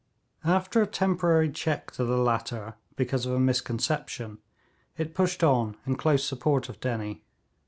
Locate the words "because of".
2.95-3.33